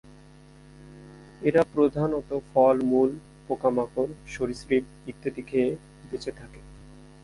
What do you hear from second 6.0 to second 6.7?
বেঁচে থাকে।